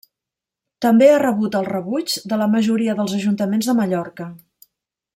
[0.85, 4.31] També ha rebut el rebuig de la majoria dels ajuntaments de Mallorca.